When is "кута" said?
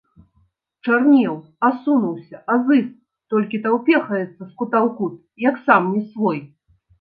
4.63-4.79